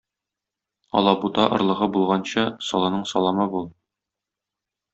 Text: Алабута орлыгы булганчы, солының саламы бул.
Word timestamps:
Алабута 1.01 1.45
орлыгы 1.57 1.89
булганчы, 1.97 2.47
солының 2.71 3.07
саламы 3.15 3.49
бул. 3.55 3.71